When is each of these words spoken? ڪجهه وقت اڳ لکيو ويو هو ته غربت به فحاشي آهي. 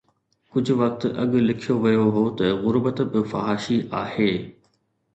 ڪجهه 0.53 0.77
وقت 0.79 1.01
اڳ 1.23 1.29
لکيو 1.49 1.75
ويو 1.83 2.05
هو 2.17 2.23
ته 2.39 2.47
غربت 2.63 2.97
به 3.11 3.25
فحاشي 3.31 3.81
آهي. 4.03 4.31